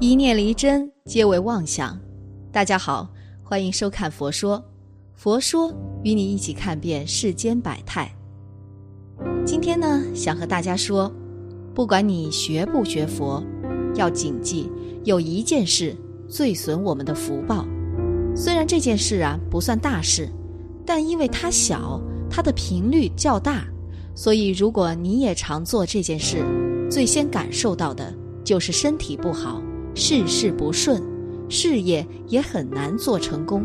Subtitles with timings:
[0.00, 1.96] 一念离真，皆为妄想。
[2.50, 3.08] 大家好，
[3.44, 4.58] 欢迎收看《佛说》，
[5.14, 8.12] 佛说与你一起看遍世间百态。
[9.46, 11.10] 今天呢，想和大家说，
[11.72, 13.40] 不管你学不学佛，
[13.94, 14.68] 要谨记
[15.04, 15.96] 有一件事
[16.28, 17.64] 最损我们的福报。
[18.34, 20.28] 虽然这件事啊不算大事，
[20.84, 23.64] 但因为它小，它的频率较大，
[24.12, 26.44] 所以如果你也常做这件事，
[26.90, 29.62] 最先感受到的就是身体不好。
[29.94, 31.00] 事事不顺，
[31.48, 33.64] 事业也很难做成功，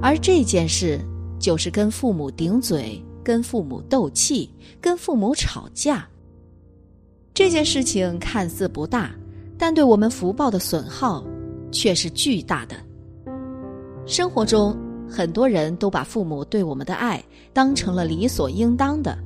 [0.00, 1.00] 而这件事
[1.38, 4.48] 就是跟父母顶嘴、跟父母斗气、
[4.80, 6.06] 跟父母吵架。
[7.34, 9.10] 这件事情看似不大，
[9.58, 11.24] 但对我们福报的损耗
[11.72, 12.76] 却是巨大的。
[14.06, 14.76] 生活中，
[15.10, 17.20] 很多人都把父母对我们的爱
[17.52, 19.18] 当成了理所应当的，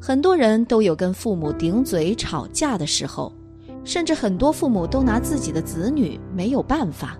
[0.00, 3.32] 很多人都有跟父母顶嘴、吵架的时候。
[3.84, 7.18] 甚至很多父母都拿自己的子女没有办法，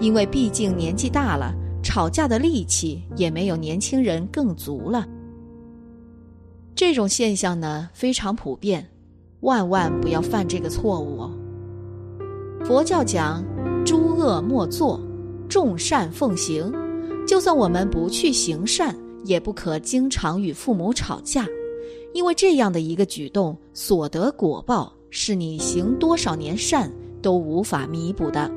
[0.00, 5.06] 因为毕竟年纪大了，吵架的力气也没有年轻人更足了。
[6.74, 8.88] 这种现象呢非常普遍，
[9.40, 11.30] 万万不要犯这个错误哦。
[12.64, 13.44] 佛教讲
[13.84, 15.00] 诸恶莫作，
[15.48, 16.72] 众善奉行，
[17.26, 21.46] 就算我们不去行善，也不可经常与父母吵架，
[22.14, 24.92] 因为这样的一个举动所得果报。
[25.10, 28.50] 是你行多少年善都无法弥补的。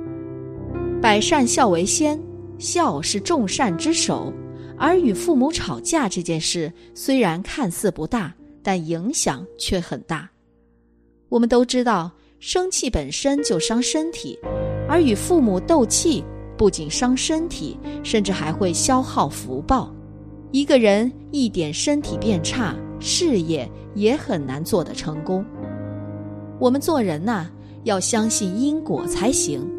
[1.01, 2.19] 百善孝为先，
[2.57, 4.31] 孝是众善之首。
[4.75, 10.29] 而与父母吵架这件事，虽然看似不大，但影响却很大。
[11.29, 14.37] 我们都知道，生气本身就伤身体，
[14.89, 16.23] 而与父母斗气
[16.57, 19.93] 不仅伤身体，甚至还会消耗福报。
[20.51, 25.45] 一个人一点身体变差，事业也很难做得成功。
[26.63, 27.45] 我们做人呐，
[27.83, 29.69] 要相信因果才行。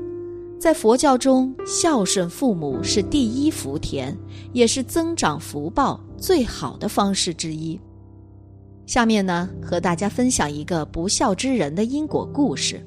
[0.61, 4.15] 在佛教中，孝顺父母是第一福田，
[4.53, 7.81] 也是增长福报最好的方式之一。
[8.85, 12.87] 下面呢，和大家分享一个不孝之人的因果故事：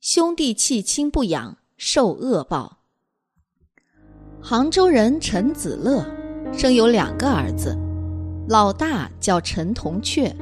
[0.00, 2.78] 兄弟弃亲不养，受恶报。
[4.42, 6.04] 杭州人陈子乐
[6.52, 7.78] 生有两个儿子，
[8.48, 10.34] 老大叫陈同雀。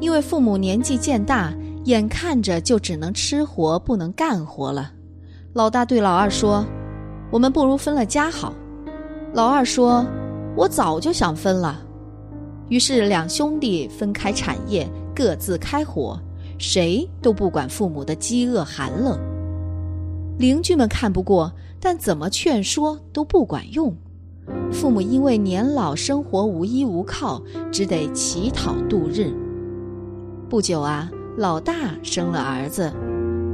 [0.00, 1.52] 因为父母年纪渐大，
[1.84, 4.90] 眼看着就只能吃活不能干活了，
[5.52, 6.64] 老大对老二说
[7.30, 8.54] ：“我们不如分了家好。”
[9.34, 10.04] 老二说
[10.56, 11.82] ：“我早就想分了。”
[12.70, 16.18] 于是两兄弟分开产业，各自开火，
[16.58, 19.18] 谁都不管父母的饥饿寒冷。
[20.38, 23.94] 邻居们看不过，但怎么劝说都不管用。
[24.72, 29.30] 父母因为年老，生活无依无靠，只得乞讨度日。
[30.50, 31.72] 不久啊，老大
[32.02, 32.92] 生了儿子，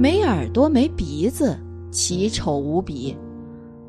[0.00, 1.54] 没耳朵没鼻子，
[1.90, 3.14] 奇丑无比。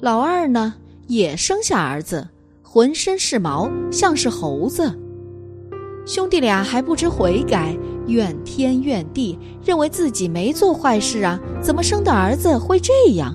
[0.01, 0.73] 老二呢，
[1.07, 2.28] 也生下儿子，
[2.62, 4.94] 浑身是毛，像是猴子。
[6.06, 7.73] 兄弟俩还不知悔改，
[8.07, 13.34] 怨天怨地，认为自己没做坏事啊，怎么生的儿子会这样？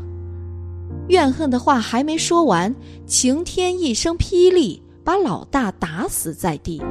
[1.08, 2.74] 怨恨的话还没说完，
[3.06, 6.82] 晴天一声霹雳，把老大打死在地。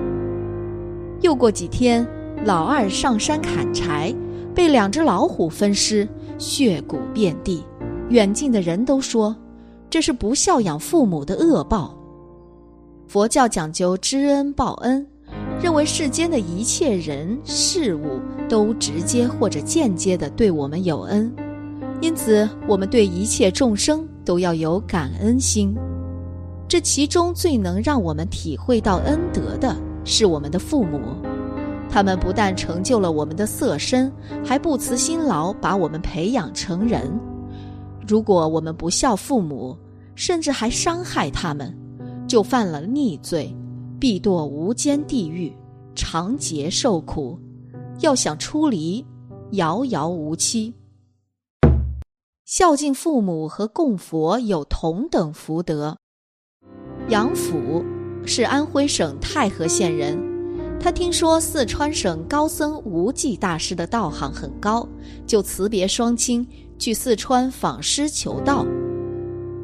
[1.21, 2.03] 又过几天。
[2.43, 4.11] 老二上山砍柴，
[4.55, 6.09] 被两只老虎分尸，
[6.39, 7.63] 血骨遍地。
[8.09, 9.35] 远近的人都说，
[9.91, 11.95] 这是不孝养父母的恶报。
[13.07, 15.05] 佛教讲究知恩报恩，
[15.61, 18.19] 认为世间的一切人事物
[18.49, 21.31] 都直接或者间接的对我们有恩，
[22.01, 25.75] 因此我们对一切众生都要有感恩心。
[26.67, 30.99] 这其中最能让我们体会到恩德的是我们的父母。
[31.91, 34.09] 他们不但成就了我们的色身，
[34.45, 37.11] 还不辞辛劳把我们培养成人。
[38.07, 39.77] 如果我们不孝父母，
[40.15, 41.77] 甚至还伤害他们，
[42.29, 43.53] 就犯了逆罪，
[43.99, 45.53] 必堕无间地狱，
[45.93, 47.37] 长劫受苦。
[47.99, 49.05] 要想出离，
[49.51, 50.73] 遥遥无期。
[52.45, 55.97] 孝敬父母和供佛有同等福德。
[57.09, 57.83] 杨府
[58.25, 60.30] 是安徽省太和县人。
[60.81, 64.87] 他听说四川省高僧无忌大师的道行很高，
[65.27, 66.45] 就辞别双亲
[66.79, 68.65] 去四川访师求道。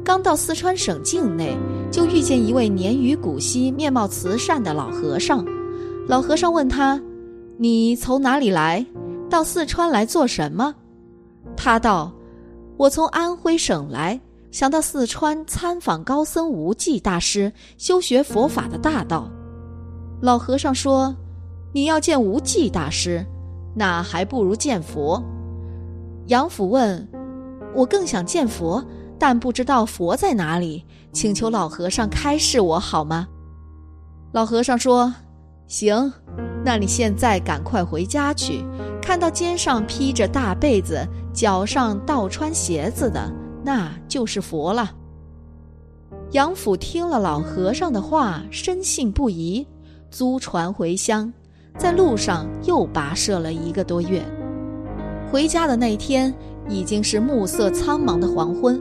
[0.04, 1.58] 刚到四川省境内，
[1.90, 5.44] 就遇见一位年逾古稀、面貌慈善的老和尚。
[6.06, 6.98] 老和尚问他
[7.58, 8.86] ：“你从哪里来？
[9.28, 10.72] 到四川来做什么？”
[11.56, 12.12] 他道
[12.78, 14.18] ：“我从安徽省来，
[14.52, 19.28] 想到四川参访高僧无忌大师，修学佛法的大道。”
[20.20, 21.14] 老和尚说
[21.72, 23.24] ：“你要见无忌大师，
[23.74, 25.22] 那还不如见佛。
[26.26, 27.08] 杨府问
[27.72, 28.84] ：“我更想见佛，
[29.18, 33.28] 但不知道佛在哪里，请求老和尚开示我好吗？”
[34.32, 35.14] 老和尚说
[35.68, 36.12] ：“行，
[36.64, 38.64] 那你现在赶快回家去，
[39.00, 43.32] 看到肩上披着大被子，脚上倒穿鞋子的，
[43.64, 44.90] 那就是佛了。”
[46.32, 49.66] 杨府听了老和尚的话，深信不疑，
[50.10, 51.32] 租船回乡，
[51.76, 54.24] 在路上又跋涉了一个多月。
[55.30, 56.34] 回家的那天，
[56.68, 58.80] 已经是暮色苍茫的黄昏。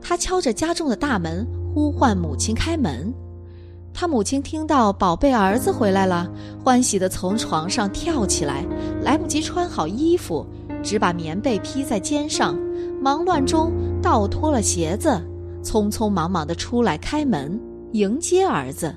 [0.00, 3.12] 他敲着家中的大门，呼唤母亲开门。
[3.92, 6.30] 他母亲听到宝贝儿子回来了，
[6.64, 8.64] 欢喜地从床上跳起来，
[9.02, 10.46] 来不及穿好衣服，
[10.82, 12.56] 只把棉被披在肩上，
[13.02, 15.20] 忙乱中倒脱了鞋子。
[15.62, 17.60] 匆匆忙忙的出来开门
[17.92, 18.94] 迎接儿子，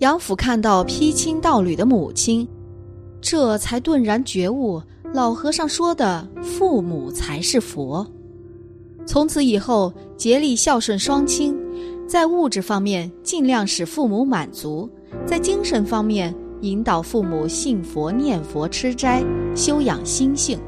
[0.00, 2.48] 杨府看到披青道履的母亲，
[3.20, 4.80] 这才顿然觉悟，
[5.12, 8.06] 老和尚说的父母才是佛。
[9.06, 11.54] 从此以后，竭力孝顺双亲，
[12.08, 14.88] 在物质方面尽量使父母满足，
[15.26, 19.22] 在精神方面引导父母信佛、念佛、吃斋，
[19.54, 20.58] 修养心性。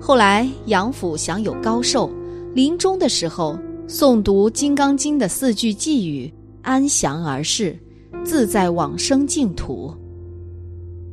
[0.00, 2.10] 后来杨府享有高寿，
[2.54, 3.58] 临终的时候。
[3.86, 6.32] 诵读《金刚经》的四句寄语，
[6.62, 7.78] 安详而逝，
[8.26, 9.94] 自在往生净土。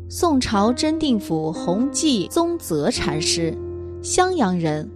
[0.10, 3.56] 宋朝真定府弘济宗泽禅师，
[4.02, 4.90] 襄阳人，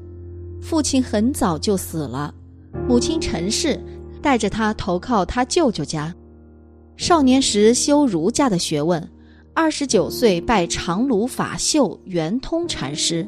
[0.60, 2.34] 父亲很早就死了，
[2.90, 3.80] 母亲陈氏
[4.20, 6.14] 带着他投靠他舅舅家。
[6.96, 9.08] 少年时修儒家的学问，
[9.54, 13.28] 二十九岁拜长芦法秀圆通禅师，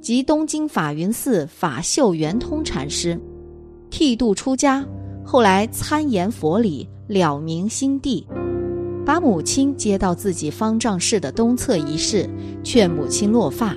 [0.00, 3.20] 及东京法云寺法秀圆通禅师。
[3.90, 4.84] 剃度出家，
[5.24, 8.26] 后来参研佛理，了明心地，
[9.04, 12.28] 把母亲接到自己方丈室的东侧一室，
[12.62, 13.76] 劝母亲落发，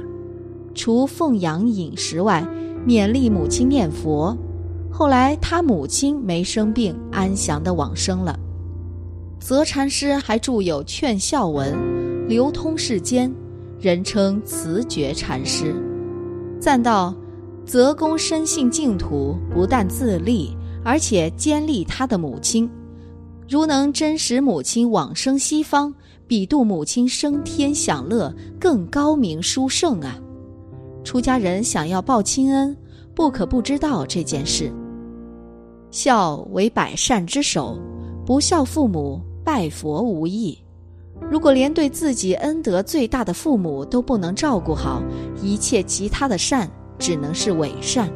[0.73, 2.47] 除奉养饮食外，
[2.87, 4.37] 勉励母亲念佛。
[4.89, 8.39] 后来他母亲没生病，安详的往生了。
[9.39, 11.75] 泽禅师还著有劝孝文，
[12.27, 13.31] 流通世间，
[13.79, 15.75] 人称慈觉禅师，
[16.59, 17.13] 赞道。
[17.65, 22.69] 泽公深信净土，不但自立，而且兼立他的母亲。
[23.49, 25.93] 如能真实母亲往生西方，
[26.27, 30.19] 比度母亲升天享乐更高明殊胜啊！
[31.03, 32.75] 出家人想要报亲恩，
[33.15, 34.71] 不可不知道这件事。
[35.91, 37.79] 孝为百善之首，
[38.25, 40.57] 不孝父母，拜佛无益。
[41.31, 45.01] 如果连对自己恩德最大的父母都不能照顾好，
[45.41, 46.69] 一切其他的善。
[46.99, 48.11] 只能是伪善。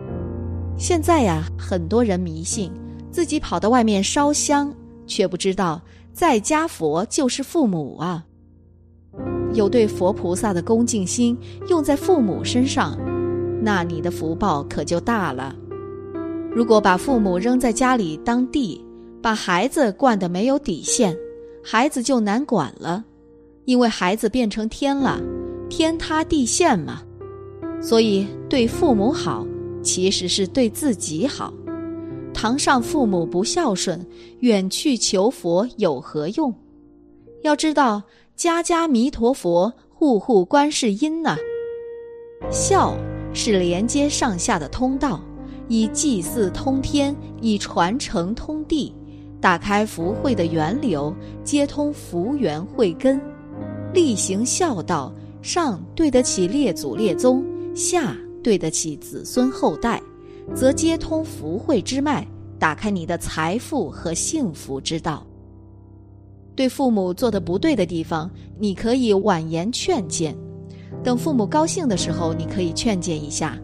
[0.75, 2.72] 现在呀，很多人迷信，
[3.12, 4.74] 自己跑到外面烧香，
[5.06, 5.81] 却不知道
[6.13, 8.25] 在家佛就是父母啊。
[9.53, 11.38] 有对佛菩萨的恭敬心
[11.68, 12.98] 用在父母身上，
[13.62, 15.56] 那你的福报可就大了。
[16.53, 18.83] 如果把父母扔在家里当地，
[19.21, 21.15] 把孩子惯得没有底线，
[21.63, 23.04] 孩子就难管了，
[23.65, 25.21] 因为孩子变成天了，
[25.69, 27.01] 天塌地陷嘛。
[27.81, 29.45] 所以，对父母好，
[29.81, 31.54] 其实是对自己好。
[32.42, 34.04] 堂上父母不孝顺，
[34.40, 36.52] 远去求佛有何用？
[37.44, 38.02] 要知道，
[38.36, 41.38] 家家弥陀佛，户户观世音呐。
[42.50, 42.98] 孝
[43.31, 45.21] 是连接上下的通道，
[45.68, 48.92] 以祭祀通天，以传承通地，
[49.40, 53.21] 打开福慧的源流，接通福源慧根。
[53.94, 57.45] 力行孝道，上对得起列祖列宗。
[57.76, 60.02] 下对得起子孙后代，
[60.54, 62.28] 则接通福慧之脉，
[62.60, 65.26] 打开你的财富和幸福之道。
[66.56, 68.30] 对父母做的不对的地方，
[68.60, 70.36] 你可以婉言劝谏，
[71.04, 73.57] 等父母高兴的时候，你可以劝谏一下。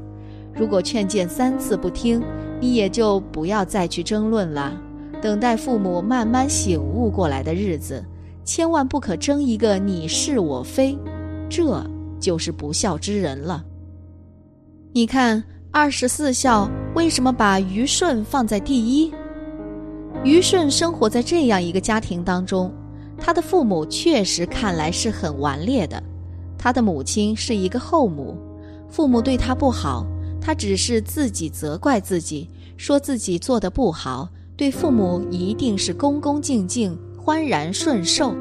[0.55, 2.23] 如果劝谏三次不听，
[2.59, 4.81] 你也就不要再去争论了。
[5.21, 8.03] 等待父母慢慢醒悟过来的日子，
[8.43, 10.97] 千万不可争一个你是我非，
[11.49, 11.85] 这
[12.19, 13.63] 就是不孝之人了。
[14.93, 15.43] 你看
[15.79, 19.13] 二十四孝为什么把虞舜放在第一？
[20.23, 22.73] 虞舜生活在这样一个家庭当中，
[23.15, 26.01] 他的父母确实看来是很顽劣的。
[26.57, 28.35] 他的母亲是一个后母，
[28.89, 30.03] 父母对他不好，
[30.41, 34.27] 他只是自己责怪自己，说自己做的不好。
[34.55, 38.35] 对父母一定是恭恭敬敬、欢然顺受，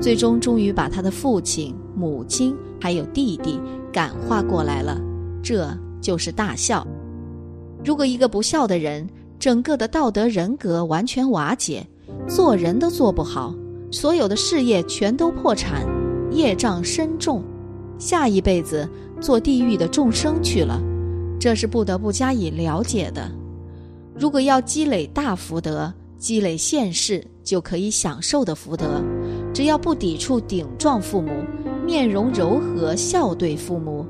[0.00, 3.60] 最终终于把他的父亲、母亲还有弟弟
[3.92, 4.98] 感化过来了。
[5.42, 5.68] 这
[6.02, 6.86] 就是大孝。
[7.82, 11.86] 如果一个不孝的人，整个的道德人格完全瓦解，
[12.28, 13.54] 做人都做不好，
[13.90, 15.86] 所有的事业全都破产，
[16.30, 17.42] 业障深重，
[17.98, 18.88] 下一辈子
[19.20, 20.80] 做地狱的众生去了，
[21.40, 23.30] 这是不得不加以了解的。
[24.14, 29.02] 如果要积累大福德，积累现世就可以享受的福德，
[29.52, 31.30] 只要不抵触顶撞父母，
[31.84, 34.01] 面容柔和笑对父母，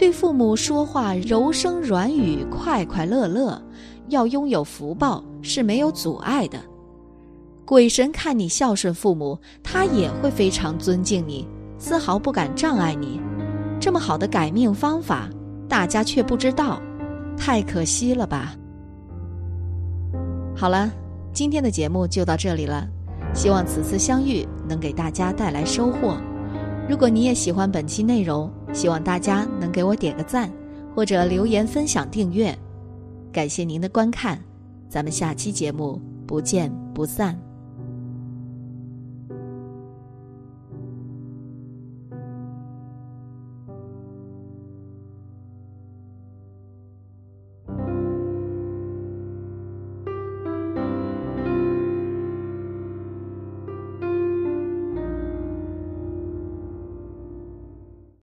[0.00, 3.62] 对父母说话柔声软语，快快乐乐，
[4.08, 6.58] 要拥有福报是没有阻碍的。
[7.66, 13.20] 鬼神看你孝顺父母，他也会非常尊敬你，丝毫不敢障碍你。
[13.78, 15.28] 这么好的改命方法，
[15.68, 16.80] 大家却不知道，
[17.36, 18.54] 太可惜了吧？
[20.56, 20.90] 好了，
[21.34, 22.88] 今天的节目就到这里了，
[23.34, 26.16] 希望此次相遇能给大家带来收获。
[26.90, 30.50] 如果你也喜欢本期内容，希望大家能给我点个赞，
[30.92, 32.52] 或者留言分享、订阅。
[33.30, 34.42] 感谢您的观看，
[34.88, 37.40] 咱们下期节目不见不散。